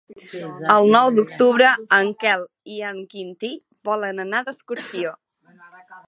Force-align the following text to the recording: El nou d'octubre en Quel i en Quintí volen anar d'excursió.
El 0.75 0.87
nou 0.93 1.09
d'octubre 1.17 1.73
en 1.97 2.09
Quel 2.23 2.45
i 2.77 2.81
en 2.91 2.97
Quintí 3.11 3.51
volen 3.91 4.23
anar 4.25 4.41
d'excursió. 4.49 5.13